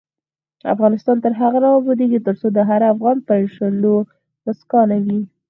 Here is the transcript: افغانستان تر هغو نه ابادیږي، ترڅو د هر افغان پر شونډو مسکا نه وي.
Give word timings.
افغانستان 0.73 1.17
تر 1.23 1.33
هغو 1.39 1.59
نه 1.63 1.69
ابادیږي، 1.79 2.19
ترڅو 2.27 2.47
د 2.53 2.59
هر 2.69 2.81
افغان 2.93 3.17
پر 3.27 3.39
شونډو 3.55 3.95
مسکا 4.45 4.81
نه 4.91 4.97
وي. 5.05 5.21